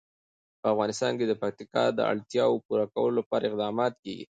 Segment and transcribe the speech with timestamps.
[0.61, 4.19] په افغانستان کې د پکتیکا د اړتیاوو پوره کولو لپاره اقدامات کېږي.